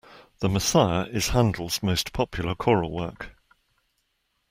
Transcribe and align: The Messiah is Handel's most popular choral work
The 0.39 0.49
Messiah 0.49 1.05
is 1.09 1.27
Handel's 1.27 1.83
most 1.83 2.11
popular 2.11 2.55
choral 2.55 2.89
work 2.91 3.35